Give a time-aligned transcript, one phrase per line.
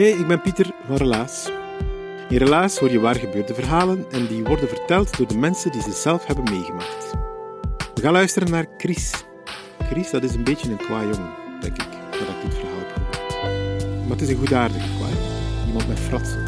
[0.00, 1.50] Hey, ik ben Pieter van Relaas.
[2.28, 5.82] In Relaas hoor je waar gebeurde verhalen en die worden verteld door de mensen die
[5.82, 7.14] ze zelf hebben meegemaakt.
[7.94, 9.24] We gaan luisteren naar Chris.
[9.78, 12.96] Chris, dat is een beetje een kwaai jongen, denk ik, nadat ik dit verhaal heb.
[14.02, 15.14] Maar het is een goedaardige kwaai,
[15.66, 16.44] iemand met fratsen.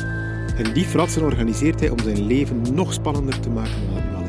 [0.56, 4.21] En die fratsen organiseert hij om zijn leven nog spannender te maken dan het nu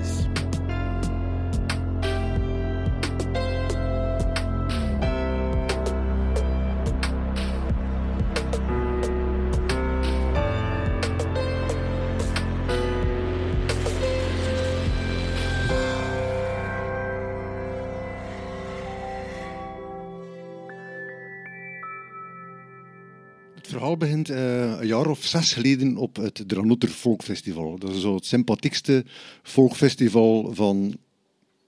[24.29, 27.77] uh, een jaar of zes geleden op het Dranotter Folkfestival.
[27.79, 29.05] Dat is zo het sympathiekste
[29.43, 30.95] folkfestival van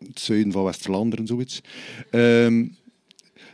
[0.07, 1.61] het zuiden van West-Vlaanderen, zoiets.
[2.11, 2.75] Um,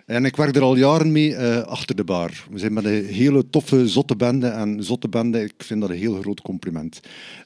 [0.06, 2.48] en ik werk er al jaren mee uh, achter de bar.
[2.52, 4.48] We zijn met een hele toffe, zotte bende.
[4.48, 7.00] En zotte bende, ik vind dat een heel groot compliment.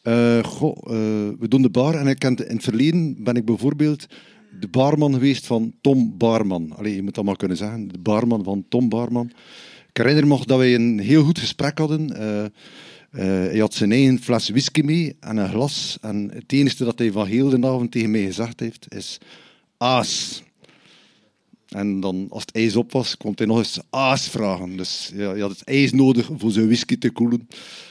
[0.03, 0.77] Uh, goh,
[1.39, 4.07] we doen de bar en ik in het verleden ben ik bijvoorbeeld
[4.59, 6.73] de barman geweest van Tom Barman.
[6.77, 7.87] Allee, je moet dat maar kunnen zeggen.
[7.87, 9.31] De barman van Tom Barman.
[9.95, 12.11] Ik herinner me dat wij een heel goed gesprek hadden.
[12.11, 12.49] Uh, uh,
[13.49, 15.97] hij had zijn eigen fles whisky mee en een glas.
[16.01, 19.17] En het enige dat hij van heel de avond tegen mij gezegd heeft, is
[19.77, 20.43] aas.
[21.69, 24.77] En dan, als het ijs op was, kon hij nog eens aas vragen.
[24.77, 27.47] Dus ja, hij had het ijs nodig voor zijn whisky te koelen.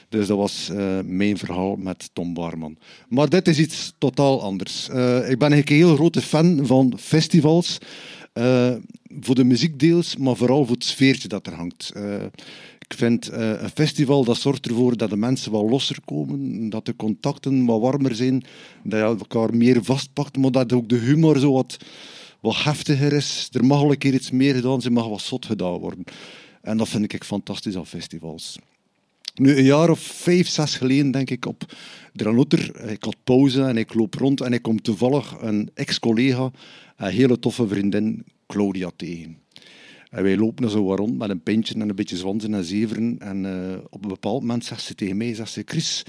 [0.08, 2.76] Dus dat was uh, mijn verhaal met Tom Barman.
[3.08, 4.88] Maar dit is iets totaal anders.
[5.28, 7.78] ik ben een heel grote fan van festivals.
[8.34, 8.74] Uh,
[9.20, 11.92] voor de muziekdeels, maar vooral voor het sfeertje dat er hangt.
[11.96, 12.22] Uh,
[12.78, 16.86] ik vind uh, een festival dat zorgt ervoor dat de mensen wat losser komen, dat
[16.86, 18.44] de contacten wat warmer zijn,
[18.82, 21.76] dat je elkaar meer vastpakt, maar dat ook de humor zo wat,
[22.40, 23.48] wat heftiger is.
[23.52, 26.04] Er mag al een keer iets meer gedaan zijn, mag wat zot gedaan worden.
[26.62, 28.58] En dat vind ik fantastisch aan festivals.
[29.34, 31.74] Nu, een jaar of vijf, zes geleden, denk ik, op
[32.12, 32.90] Dranotter.
[32.90, 36.50] Ik had pauze en ik loop rond en ik kom toevallig een ex-collega,
[36.96, 39.38] een hele toffe vriendin, Claudia, tegen.
[40.10, 43.18] En wij lopen zo rond met een pintje en een beetje zwansen en zeveren.
[43.18, 46.02] En uh, op een bepaald moment zegt ze tegen mij, zegt ze, Chris,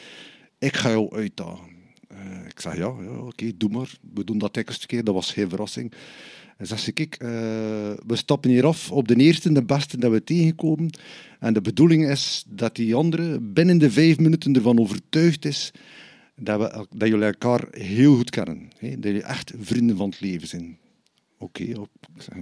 [0.59, 1.73] ik ga jou uitdagen.
[2.11, 3.97] Uh, ik zeg, ja, ja oké, doe maar.
[4.13, 5.93] We doen dat tekst keer, dat was geen verrassing.
[6.57, 7.29] En zegt ze, kijk, uh,
[8.05, 10.89] we stappen hier af op de eerste de beste dat we tegenkomen.
[11.39, 15.71] En de bedoeling is dat die andere binnen de vijf minuten ervan overtuigd is
[16.35, 18.69] dat, we, dat jullie elkaar heel goed kennen.
[18.77, 18.89] Hè?
[18.89, 20.77] Dat jullie echt vrienden van het leven zijn.
[21.37, 21.85] Oké, okay,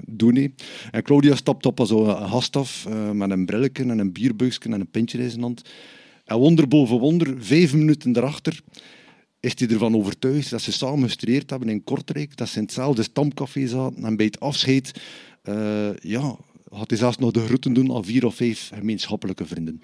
[0.06, 0.63] doe niet.
[0.91, 4.59] En Claudia stapt op als een gast af uh, met een brilletje en een bierbuisje
[4.59, 5.69] en een pintje in zijn hand.
[6.25, 8.62] En wonder boven wonder, vijf minuten erachter,
[9.43, 13.03] is hij ervan overtuigd dat ze samen gestudeerd hebben in Kortrijk, dat ze in hetzelfde
[13.03, 15.01] stamcafé zaten en bij het afscheid
[15.43, 16.37] uh, ja,
[16.69, 19.81] had hij zelfs nog de groeten doen aan vier of vijf gemeenschappelijke vrienden.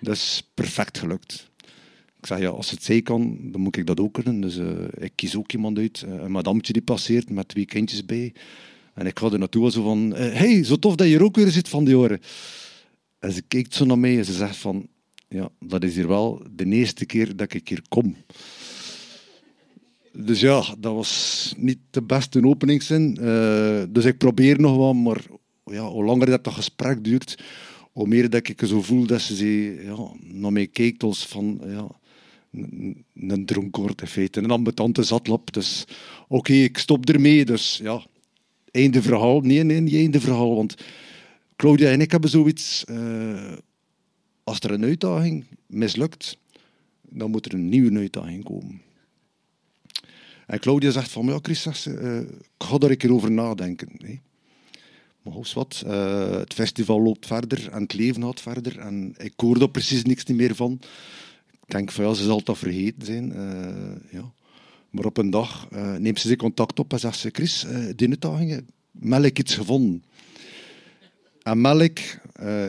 [0.00, 1.50] Dat is perfect gelukt.
[2.20, 4.40] Ik zeg, ja, als het zij kan, dan moet ik dat ook kunnen.
[4.40, 6.04] Dus uh, ik kies ook iemand uit.
[6.06, 8.32] Uh, een madamtje die passeert met twee kindjes bij.
[8.94, 11.36] En ik ga er naartoe zo van, uh, hey, zo tof dat je er ook
[11.36, 12.20] weer zit van die oren.
[13.18, 14.88] En ze kijkt zo naar mij en ze zegt van,
[15.28, 18.16] ja, dat is hier wel de eerste keer dat ik hier kom.
[20.20, 23.14] Dus ja, dat was niet de beste openingszin.
[23.90, 25.24] dus ik probeer nog wel, maar
[25.64, 27.38] ja, hoe langer dat, dat gesprek duurt,
[27.92, 29.96] hoe meer dat ik zo voel dat ze ja,
[30.34, 31.60] naar mij kijkt als van...
[31.66, 31.86] Ja,
[33.14, 35.52] een dronkoord in feite, een ambetante zatlap.
[35.52, 35.84] Dus
[36.28, 37.44] oké, ik stop ermee.
[37.44, 38.06] Dus ja,
[38.70, 39.40] einde verhaal.
[39.40, 40.54] Nee, nee, niet einde verhaal.
[40.54, 40.74] Want
[41.56, 42.84] Claudia en ik hebben zoiets.
[42.90, 43.52] Uh,
[44.44, 46.38] als er een uitdaging mislukt,
[47.02, 48.80] dan moet er een nieuwe uitdaging komen.
[50.48, 53.30] En Claudia zegt van, ja Chris, zegt ze, uh, ik ga daar een keer over
[53.30, 53.88] nadenken.
[55.22, 58.78] Maar wat, uh, het festival loopt verder en het leven gaat verder.
[58.78, 60.80] En ik hoor er precies niks meer van.
[61.50, 63.32] Ik denk van ja, ze zal dat vergeten zijn.
[63.32, 64.32] Uh, ja.
[64.90, 65.68] Maar op een dag
[65.98, 67.66] neemt ze contact op en zegt ze, Chris,
[67.96, 70.04] die uitdagingen, melk iets gevonden.
[71.42, 71.98] En melk,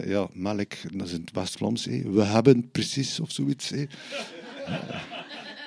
[0.05, 1.85] ja, melk, dat is in het West-Vlaams.
[1.85, 3.69] We hebben precies of zoiets.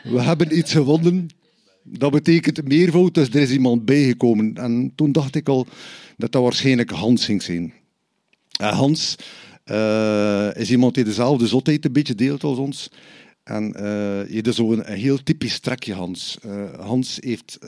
[0.02, 1.28] We hebben iets gevonden.
[1.82, 4.54] Dat betekent meervoud, dus er is iemand bijgekomen.
[4.54, 5.66] En toen dacht ik al
[6.16, 7.72] dat dat waarschijnlijk Hans ging zijn.
[8.52, 9.16] Hans
[9.66, 12.90] uh, is iemand die dezelfde zotheid een beetje deelt als ons.
[13.42, 13.82] En uh,
[14.28, 16.38] je hebt zo'n heel typisch trekje, Hans.
[16.46, 17.58] Uh, Hans heeft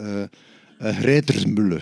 [0.78, 1.80] een grijtersmulle.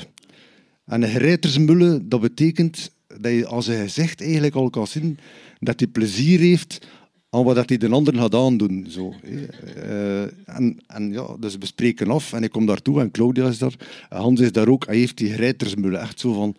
[0.84, 2.90] En een grijtersmulle, dat betekent
[3.20, 5.19] dat je als hij zegt eigenlijk al kan zien
[5.61, 6.87] dat hij plezier heeft
[7.32, 8.87] aan wat hij de anderen gaat aandoen.
[8.88, 10.23] Zo, uh,
[10.56, 13.75] en, en ja, dus we spreken af en ik kom daartoe en Claudia is daar.
[14.08, 14.87] Hans is daar ook.
[14.87, 16.56] Hij heeft die grijtersmulle echt zo van,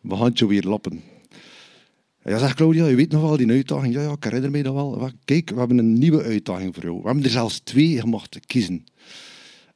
[0.00, 1.00] we gaan je weer lappen.
[2.24, 3.94] Ja, zegt Claudia, je weet nog wel die uitdaging.
[3.94, 5.10] Ja, ja, ik herinner me dat wel.
[5.24, 6.96] Kijk, we hebben een nieuwe uitdaging voor jou.
[7.00, 8.86] We hebben er zelfs twee, mag kiezen.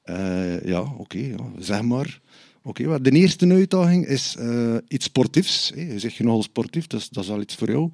[0.05, 2.20] Uh, ja, oké, zeg maar.
[2.62, 5.73] Oké, okay, de eerste uitdaging is uh, iets sportiefs.
[5.75, 7.90] Je zegt je nogal sportief, dus dat is al iets voor jou.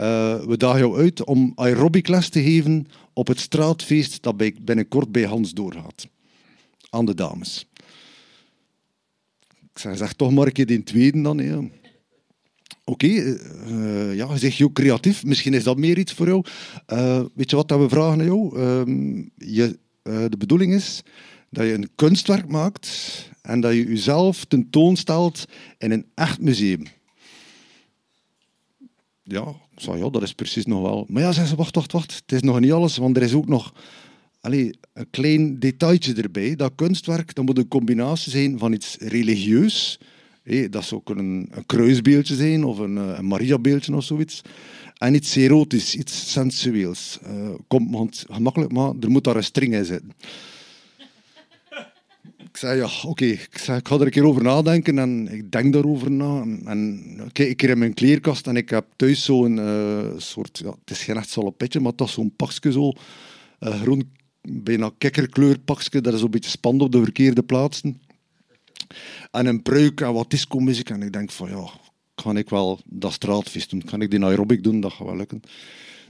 [0.00, 5.24] Uh, we dagen jou uit om aerobicles te geven op het straatfeest dat binnenkort bij
[5.24, 6.08] Hans doorgaat.
[6.90, 7.66] Aan de dames.
[9.72, 11.40] Ik zeg, zeg toch maar een keer tweede dan.
[11.40, 11.70] Oké,
[12.84, 15.24] okay, uh, ja, zeg je ook creatief.
[15.24, 16.44] Misschien is dat meer iets voor jou.
[17.34, 18.58] Weet je wat dat we vragen aan jou?
[18.58, 21.02] Uh, je, de bedoeling is
[21.50, 22.88] dat je een kunstwerk maakt
[23.42, 25.44] en dat je jezelf tentoonstelt
[25.78, 26.86] in een echt museum.
[29.22, 31.06] Ja, zei, ja, dat is precies nog wel.
[31.08, 32.14] Maar ja, ze, wacht, wacht, wacht.
[32.14, 33.72] Het is nog niet alles, want er is ook nog
[34.40, 36.56] allez, een klein detailtje erbij.
[36.56, 40.00] Dat kunstwerk dat moet een combinatie zijn van iets religieus.
[40.70, 44.40] dat zou kunnen een kruisbeeldje zijn of een, eh, een Mariabeeldje of zoiets.
[44.98, 47.18] En iets erotisch, iets sensueels.
[47.26, 50.12] Uh, komt gemakkelijk, maar er moet daar een string in zitten.
[52.48, 55.72] Ik zei, ja, oké, ik, ik, ga er een keer over nadenken en ik denk
[55.72, 56.40] daarover na.
[56.64, 57.02] En,
[57.32, 61.02] kijk, ik in mijn kleerkast en ik heb thuis zo'n uh, soort, ja, het is
[61.02, 62.92] geen echt salopetje, maar toch zo'n pakje zo,
[63.60, 68.00] uh, groen, bijna kikkerkleur pakje, dat is een beetje spannend op de verkeerde plaatsen.
[69.30, 70.90] En een pruik en wat disco-muziek.
[70.90, 71.70] En ik denk van, ja,
[72.14, 73.82] kan ik wel dat straatvis doen?
[73.82, 74.80] Kan ik die aerobic doen?
[74.80, 75.40] Dat gaat wel lukken.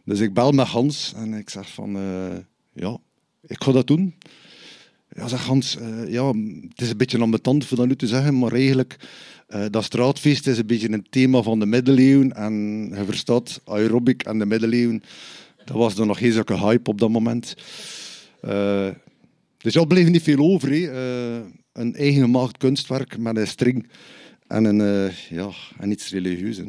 [0.05, 2.37] Dus ik bel met Hans en ik zeg van, uh,
[2.73, 2.99] ja,
[3.41, 4.15] ik ga dat doen.
[5.17, 6.27] Ja, zeg Hans, uh, ja,
[6.69, 8.97] het is een beetje ambetant voor dat nu te zeggen, maar eigenlijk,
[9.49, 12.33] uh, dat straatfeest is een beetje een thema van de middeleeuwen.
[12.33, 12.55] En
[12.95, 15.03] je verstaat, aerobic en de middeleeuwen,
[15.65, 17.57] dat was er nog geen zulke hype op dat moment.
[18.45, 18.89] Uh,
[19.59, 20.73] dus ja, bleef niet veel over.
[21.73, 23.89] Een eigen gemaakt kunstwerk met een string
[24.47, 26.61] en, een, ja, en iets religieus.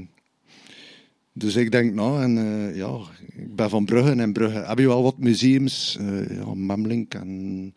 [1.40, 2.34] Dus ik denk, nou, en
[2.76, 2.98] ja,
[3.36, 5.98] ik ben van Brugge en Brugge heb je wel wat museums,
[6.30, 7.74] ja, Memlink en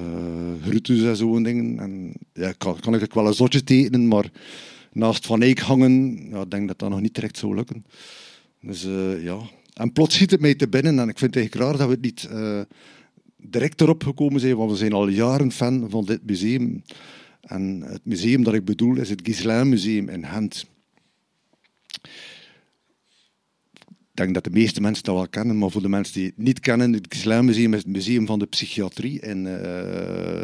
[0.00, 1.78] uh, en zo'n dingen.
[1.78, 4.30] En ja, kan, kan ik wel een zotje tekenen, maar
[4.92, 7.84] naast Van Eyck hangen, ja, ik denk dat dat nog niet direct zou lukken.
[8.60, 9.38] Dus uh, ja.
[9.72, 11.92] En plots schiet het mij te binnen en ik vind het eigenlijk raar dat we
[11.92, 12.60] het niet uh,
[13.36, 16.82] direct erop gekomen zijn, want we zijn al jaren fan van dit museum.
[17.40, 20.66] En het museum dat ik bedoel is het Gislain Museum in Gent.
[24.16, 26.60] Denk dat de meeste mensen dat wel kennen, maar voor de mensen die het niet
[26.60, 29.52] kennen, het Gislain-museum is het museum van de psychiatrie in uh,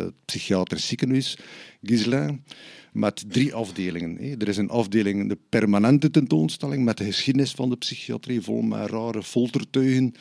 [0.04, 1.38] het psychiatrisch ziekenhuis
[1.82, 2.44] Gislain,
[2.92, 4.38] met drie afdelingen.
[4.40, 8.90] Er is een afdeling, de permanente tentoonstelling, met de geschiedenis van de psychiatrie, vol met
[8.90, 10.14] rare foltertuigen,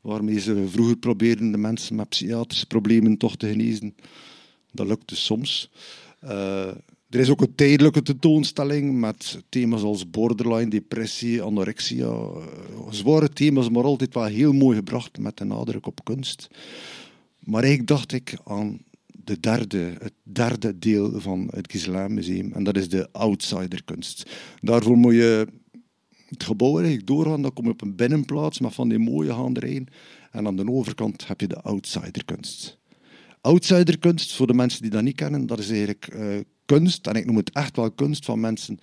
[0.00, 3.94] waarmee ze vroeger probeerden de mensen met psychiatrische problemen toch te genezen.
[4.72, 5.70] Dat lukte soms.
[6.24, 6.68] Uh,
[7.10, 12.06] er is ook een tijdelijke tentoonstelling met thema's als borderline, depressie, anorexia.
[12.06, 12.42] Eh,
[12.90, 16.48] zware thema's, maar altijd wel heel mooi gebracht met de nadruk op kunst.
[17.38, 22.52] Maar eigenlijk dacht ik aan de derde, het derde deel van het Gisela Museum.
[22.52, 24.30] En dat is de outsiderkunst.
[24.60, 25.46] Daarvoor moet je
[26.28, 27.42] het gebouw eigenlijk doorgaan.
[27.42, 29.86] Dan kom je op een binnenplaats met van die mooie gaanderijen.
[30.30, 32.79] En aan de overkant heb je de outsiderkunst.
[33.40, 37.26] Outsiderkunst, voor de mensen die dat niet kennen, dat is eigenlijk uh, kunst, en ik
[37.26, 38.78] noem het echt wel kunst van mensen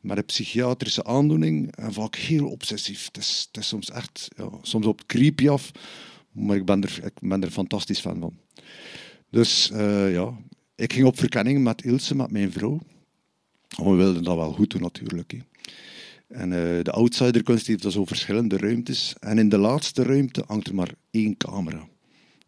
[0.00, 3.04] met een psychiatrische aandoening, en vaak heel obsessief.
[3.04, 5.70] Het is, het soms echt, ja, soms op creepy af,
[6.32, 8.38] maar ik ben er, ik ben er fantastisch fan van.
[9.30, 10.38] Dus uh, ja,
[10.74, 12.80] ik ging op verkenning met Ilse, met mijn vrouw.
[13.68, 15.40] We wilden dat wel goed doen natuurlijk.
[16.28, 19.14] En uh, de outsiderkunst heeft zo verschillende ruimtes.
[19.20, 21.88] En in de laatste ruimte hangt er maar één camera.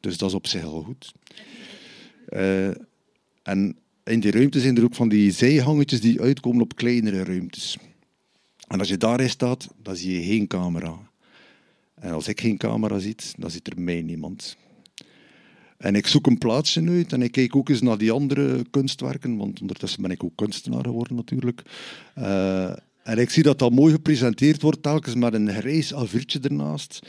[0.03, 1.13] Dus dat is op zich al goed.
[2.29, 2.69] Uh,
[3.43, 7.77] en in die ruimte zijn er ook van die zijhangetjes die uitkomen op kleinere ruimtes.
[8.69, 11.11] En als je daarin staat, dan zie je geen camera.
[11.95, 14.57] En als ik geen camera zie, dan zit er mij niemand.
[15.79, 19.37] En ik zoek een plaatsje uit en ik kijk ook eens naar die andere kunstwerken,
[19.37, 21.63] want ondertussen ben ik ook kunstenaar geworden natuurlijk.
[22.19, 27.01] Uh, en ik zie dat dat mooi gepresenteerd wordt, telkens met een grijs aviertje ernaast,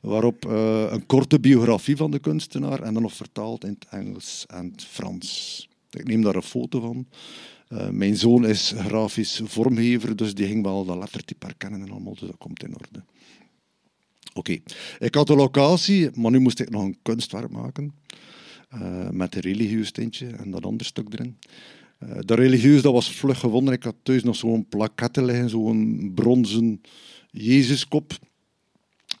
[0.00, 4.44] waarop uh, een korte biografie van de kunstenaar en dan nog vertaald in het Engels
[4.48, 5.68] en het Frans.
[5.90, 7.06] Ik neem daar een foto van.
[7.68, 12.14] Uh, mijn zoon is grafisch vormgever, dus die ging wel dat lettertype herkennen en allemaal,
[12.14, 13.04] dus dat komt in orde.
[14.34, 14.58] Oké,
[14.98, 17.92] ik had de locatie, maar nu moest ik nog een kunstwerk maken.
[18.74, 21.38] Uh, met een religieus tintje en dat andere stuk erin.
[22.08, 23.74] Uh, dat religieus dat was vlug gevonden.
[23.74, 26.80] Ik had thuis nog zo'n plakette liggen, zo'n bronzen
[27.30, 28.12] Jezuskop.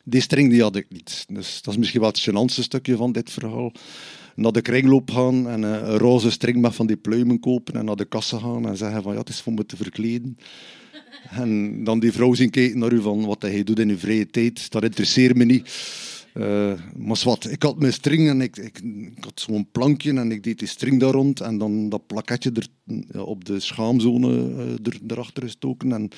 [0.04, 1.24] Die string die had ik niet.
[1.28, 3.72] Dus dat is misschien wat het gênantste stukje van dit verhaal.
[4.34, 7.96] Naar de kringloop gaan en een roze string met van die pluimen kopen en naar
[7.96, 10.38] de kassa gaan en zeggen van ja, het is voor me te verkleden.
[11.30, 14.26] En dan die vrouw zien kijken naar u van wat hij doet in uw vrije
[14.26, 15.70] tijd, dat interesseert me niet.
[16.34, 18.80] Uh, maar wat, ik had mijn string en ik, ik,
[19.20, 23.20] had zo'n plankje en ik deed die string daar rond en dan dat plaketje er,
[23.20, 26.08] op de schaamzone uh, er, erachter gestoken en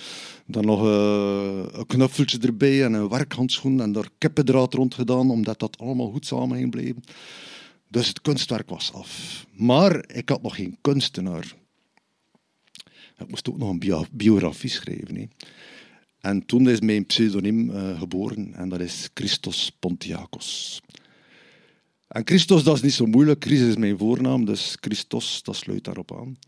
[0.47, 5.59] dan nog uh, een knuffeltje erbij en een werkhandschoen en daar kippendraad rond gedaan, omdat
[5.59, 7.03] dat allemaal goed samen ging blijven.
[7.89, 9.45] Dus het kunstwerk was af.
[9.53, 11.55] Maar ik had nog geen kunstenaar.
[13.19, 15.31] Ik moest ook nog een biografie schrijven.
[16.25, 20.81] En toen is mijn pseudoniem uh, geboren en dat is Christos Pontiacos.
[22.09, 23.45] En Christos, dat is niet zo moeilijk.
[23.45, 26.39] Chris is mijn voornaam, dus Christos, dat sluit daarop aan.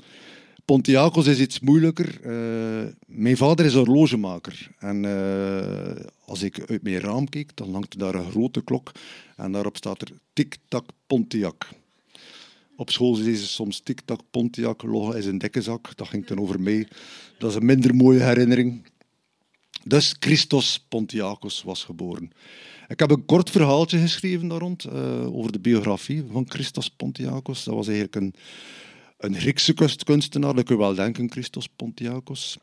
[0.64, 2.18] Pontiacos is iets moeilijker.
[2.24, 4.70] Uh, mijn vader is horlogemaker.
[4.78, 8.92] En uh, als ik uit mijn raam kijk, dan hangt daar een grote klok.
[9.36, 11.68] En daarop staat er Tic-Tac Pontiac.
[12.76, 15.96] Op school zei ze soms Tic-Tac Pontiac, loggen is een dekkenzak.
[15.96, 16.88] Dat ging dan over mij.
[17.38, 18.82] Dat is een minder mooie herinnering.
[19.88, 22.30] Dus Christos Pontiacos was geboren.
[22.88, 27.64] Ik heb een kort verhaaltje geschreven daar rond uh, over de biografie van Christos Pontiacos.
[27.64, 28.34] Dat was eigenlijk een,
[29.18, 29.74] een Griekse
[30.04, 32.56] kunstenaar, dat kun je wel denken, Christos Pontiacos.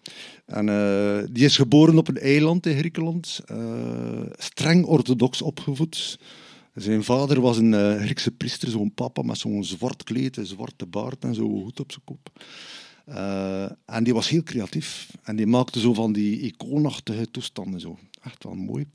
[0.46, 6.20] En, uh, die is geboren op een eiland in Griekenland, uh, streng orthodox opgevoed.
[6.76, 11.24] Zijn vader was een Griekse priester, zo'n papa met zo'n zwart kleed, een zwarte baard
[11.24, 12.30] en zo'n hoed op zijn kop.
[13.10, 15.12] Uh, en die was heel creatief.
[15.24, 17.80] En die maakte zo van die icoonachtige toestanden.
[17.80, 18.00] Zo.
[18.24, 18.86] Echt wel mooi.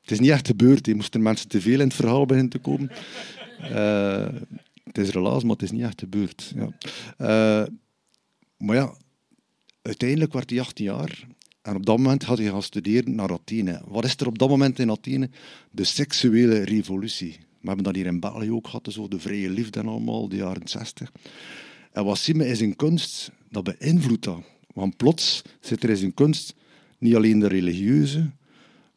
[0.00, 0.84] Het is niet echt gebeurd.
[0.84, 2.90] Die moesten mensen te veel in het verhaal beginnen te komen.
[3.60, 4.28] Uh,
[4.84, 6.52] het is relaas, maar het is niet echt gebeurd.
[6.54, 6.68] Ja.
[7.18, 7.66] Uh,
[8.56, 8.94] maar ja,
[9.82, 11.26] uiteindelijk werd hij 18 jaar.
[11.62, 13.82] En op dat moment had hij gaan studeren naar Athene.
[13.86, 15.30] Wat is er op dat moment in Athene?
[15.70, 17.36] De seksuele revolutie.
[17.60, 20.36] We hebben dat hier in België ook gehad, zo de vrije liefde en allemaal, de
[20.36, 21.12] jaren 60.
[21.94, 24.42] En wat zie je is een kunst, dat beïnvloedt dat.
[24.72, 26.54] Want plots zit er in zijn kunst
[26.98, 28.30] niet alleen de religieuze,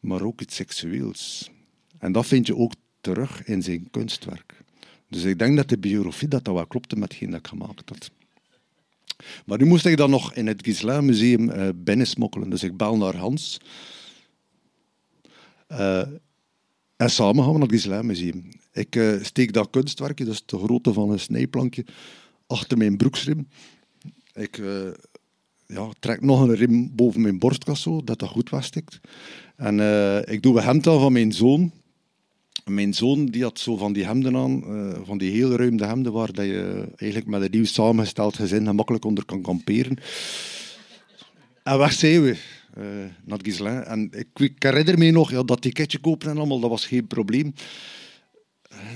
[0.00, 1.50] maar ook het seksueels.
[1.98, 4.62] En dat vind je ook terug in zijn kunstwerk.
[5.08, 7.88] Dus ik denk dat de biografie dat, dat wel klopte met hetgeen dat ik gemaakt
[7.88, 8.10] had.
[9.46, 12.50] Maar nu moest ik dan nog in het Gisela Museum uh, binnensmokkelen.
[12.50, 13.60] Dus ik bel naar Hans.
[15.68, 16.06] Uh,
[16.96, 18.48] en samen gaan we naar het Gisela Museum.
[18.72, 21.84] Ik uh, steek dat kunstwerkje, dat is de grootte van een snijplankje,
[22.48, 23.48] achter mijn broeksrim.
[24.34, 24.90] Ik uh,
[25.66, 29.00] ja, trek nog een rim boven mijn borstkas, zo, dat dat goed vaststikt.
[29.56, 31.72] En uh, ik doe een hemd aan van mijn zoon.
[32.64, 36.12] Mijn zoon die had zo van die hemden aan, uh, van die heel ruime hemden,
[36.12, 39.96] waar dat je eigenlijk met een nieuw samengesteld gezin gemakkelijk onder kan kamperen.
[41.62, 42.36] En weg zijn we.
[42.78, 43.82] Uh, naar.
[43.82, 47.06] En ik, ik, herinner me nog ja, dat ticketje kopen en allemaal, dat was geen
[47.06, 47.54] probleem.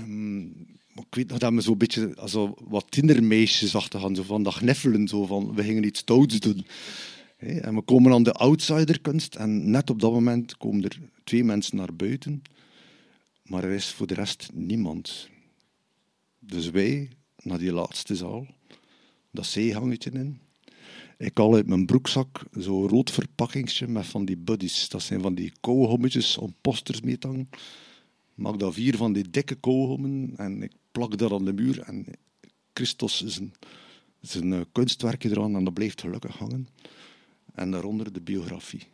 [0.00, 4.54] Um, ik weet nog dat we zo'n beetje also, wat tindermeisjes gaan, zo van dat
[4.54, 6.66] gneffelen, zo van we gingen iets stouts doen.
[7.36, 11.76] En we komen aan de outsiderkunst en net op dat moment komen er twee mensen
[11.76, 12.42] naar buiten,
[13.42, 15.28] maar er is voor de rest niemand.
[16.38, 17.08] Dus wij
[17.42, 18.46] naar die laatste zaal,
[19.30, 20.40] dat zeehangetje in.
[21.18, 24.88] Ik haal uit mijn broekzak zo'n rood verpakkingsje met van die buddies.
[24.88, 27.48] Dat zijn van die kauwgommetjes om posters mee te hangen.
[28.34, 32.06] Maak daar vier van die dikke kauwgommen en ik plak dat aan de muur en
[32.72, 36.68] Christos is een, uh, kunstwerkje eraan en dat blijft gelukkig hangen.
[37.54, 38.86] En daaronder de biografie.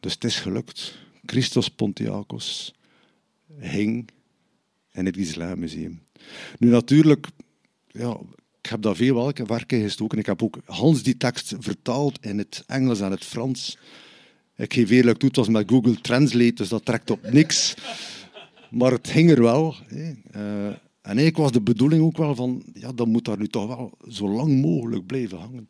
[0.00, 0.98] Dus het is gelukt.
[1.26, 2.74] Christos Pontiacos
[3.58, 4.08] hing
[4.92, 6.02] in het Gisela Museum.
[6.58, 7.26] Nu natuurlijk,
[7.86, 8.20] ja,
[8.62, 10.18] ik heb daar veel werken gestoken.
[10.18, 13.78] Ik heb ook Hans die tekst vertaald in het Engels en het Frans.
[14.56, 17.74] Ik geef eerlijk toe, het was met Google Translate, dus dat trekt op niks.
[18.74, 19.74] Maar het hing er wel.
[19.86, 20.12] Hè.
[20.34, 23.66] Uh, en eigenlijk was de bedoeling ook wel van, ja, dat moet daar nu toch
[23.66, 25.68] wel zo lang mogelijk blijven hangen.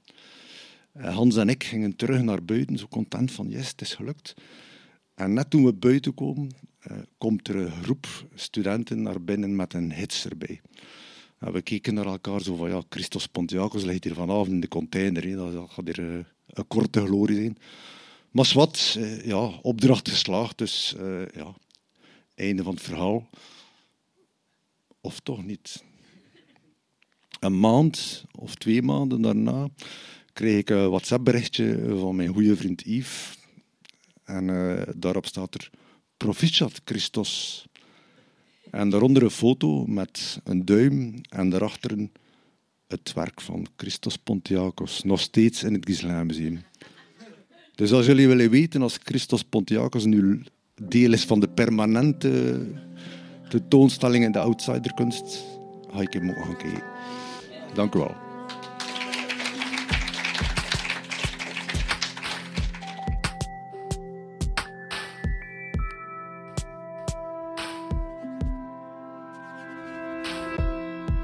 [0.97, 4.35] Uh, Hans en ik gingen terug naar buiten, zo content van, yes, het is gelukt.
[5.15, 6.51] En net toen we buiten komen,
[6.91, 10.61] uh, komt er een groep studenten naar binnen met een hits erbij.
[11.39, 14.69] En we keken naar elkaar zo van, ja, Christos Pontiacos ligt hier vanavond in de
[14.69, 15.25] container.
[15.25, 15.35] He.
[15.35, 17.57] Dat gaat hier een korte glorie zijn.
[18.31, 20.95] Maar wat, ja, opdracht geslaagd, dus
[21.35, 21.55] ja,
[22.35, 23.29] einde van het verhaal.
[25.01, 25.85] Of toch niet.
[27.41, 29.69] Een maand of twee maanden daarna
[30.33, 33.39] kreeg ik een WhatsApp-berichtje van mijn goede vriend Yves.
[34.25, 35.71] En uh, daarop staat er
[36.17, 37.65] Proficiat Christos.
[38.71, 42.09] En daaronder een foto met een duim en daarachter
[42.87, 46.63] het werk van Christos Pontiacos, nog steeds in het Gisela Museum.
[47.75, 50.43] Dus als jullie willen weten, als Christos Pontiacos nu
[50.83, 52.61] deel is van de permanente
[53.49, 55.45] tentoonstelling in de outsiderkunst,
[55.91, 56.83] ga ik hem mogen kijken.
[57.75, 58.15] Dank u wel.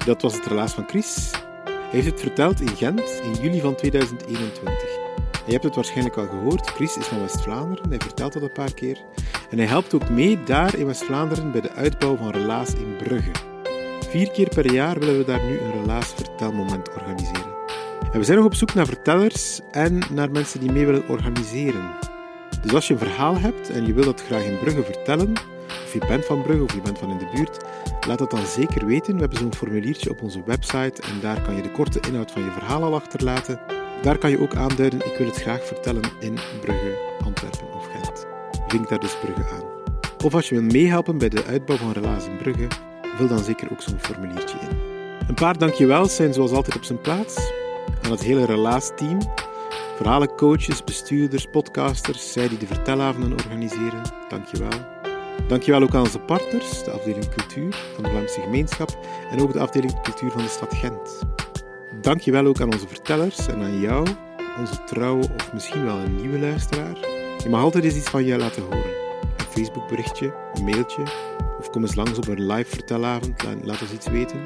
[0.04, 1.30] Dat was het relaas van Chris.
[1.64, 5.08] Hij heeft het verteld in Gent in juli van 2021.
[5.46, 8.74] Je hebt het waarschijnlijk al gehoord, Chris is van West-Vlaanderen, hij vertelt dat een paar
[8.74, 9.04] keer.
[9.50, 13.30] En hij helpt ook mee daar in West-Vlaanderen bij de uitbouw van Relaas in Brugge.
[14.08, 17.54] Vier keer per jaar willen we daar nu een Relaas vertelmoment organiseren.
[18.12, 21.90] En we zijn nog op zoek naar vertellers en naar mensen die mee willen organiseren.
[22.62, 25.32] Dus als je een verhaal hebt en je wilt dat graag in Brugge vertellen,
[25.84, 27.64] of je bent van Brugge of je bent van in de buurt,
[28.06, 29.14] laat dat dan zeker weten.
[29.14, 32.42] We hebben zo'n formuliertje op onze website en daar kan je de korte inhoud van
[32.42, 33.60] je verhaal al achterlaten.
[34.02, 38.29] Daar kan je ook aanduiden, ik wil het graag vertellen in Brugge, Antwerpen of Gent.
[38.70, 39.62] Vink daar dus Brugge aan.
[40.24, 42.66] Of als je wil meehelpen bij de uitbouw van Relaas in Brugge,
[43.16, 44.78] vul dan zeker ook zo'n formuliertje in.
[45.28, 47.52] Een paar dankjewels zijn zoals altijd op zijn plaats
[48.02, 49.18] aan het hele Relaas-team.
[49.96, 54.02] Verhalencoaches, bestuurders, podcasters, zij die de vertelavonden organiseren.
[54.28, 54.98] Dankjewel.
[55.48, 58.98] Dankjewel ook aan onze partners, de afdeling cultuur van de Vlaamse gemeenschap
[59.30, 61.22] en ook de afdeling cultuur van de stad Gent.
[62.00, 64.06] Dankjewel ook aan onze vertellers en aan jou,
[64.58, 67.20] onze trouwe of misschien wel een nieuwe luisteraar.
[67.42, 68.90] Je mag altijd eens iets van je laten horen.
[69.36, 71.02] Een Facebookberichtje, een mailtje
[71.58, 74.40] of kom eens langs op een live vertelavond, laat ons iets weten.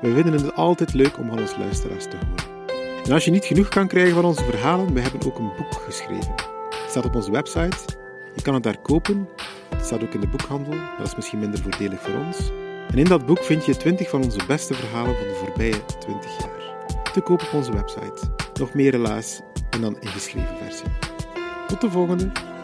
[0.00, 3.04] We vinden het altijd leuk om van onze luisteraars te horen.
[3.04, 5.72] En als je niet genoeg kan krijgen van onze verhalen, we hebben ook een boek
[5.72, 6.34] geschreven.
[6.68, 7.96] Het staat op onze website.
[8.34, 9.28] Je kan het daar kopen
[9.78, 12.50] het staat ook in de boekhandel, dat is misschien minder voordelig voor ons.
[12.90, 16.38] En in dat boek vind je 20 van onze beste verhalen van de voorbije 20
[16.38, 17.02] jaar.
[17.12, 18.30] Te koop op onze website.
[18.60, 21.07] Nog meer helaas en dan in geschreven versie.
[21.68, 22.57] Tot de volgende!